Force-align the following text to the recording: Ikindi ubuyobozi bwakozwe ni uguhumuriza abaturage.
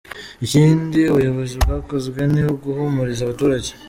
Ikindi 0.45 0.99
ubuyobozi 1.11 1.55
bwakozwe 1.63 2.19
ni 2.33 2.41
uguhumuriza 2.53 3.21
abaturage. 3.23 3.69